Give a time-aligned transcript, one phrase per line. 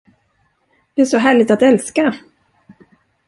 [0.93, 2.13] Det är så härligt att älska!